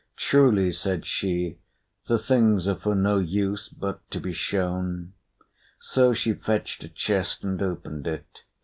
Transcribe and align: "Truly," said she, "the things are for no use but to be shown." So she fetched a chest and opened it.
"Truly," 0.17 0.71
said 0.71 1.05
she, 1.05 1.59
"the 2.07 2.17
things 2.17 2.67
are 2.67 2.73
for 2.73 2.95
no 2.95 3.19
use 3.19 3.69
but 3.69 4.01
to 4.09 4.19
be 4.19 4.31
shown." 4.33 5.13
So 5.79 6.11
she 6.11 6.33
fetched 6.33 6.83
a 6.83 6.89
chest 6.89 7.43
and 7.43 7.61
opened 7.61 8.07
it. 8.07 8.41